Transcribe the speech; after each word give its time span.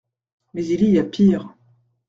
Mais 0.55 0.65
il 0.65 0.83
y 0.85 0.97
a 0.97 1.03
pire. 1.03 1.53